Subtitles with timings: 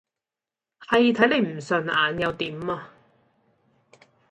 [0.79, 2.89] 係睇你唔順眼又點呀！